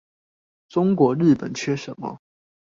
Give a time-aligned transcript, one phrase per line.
[0.67, 2.17] 中國日本缺什麼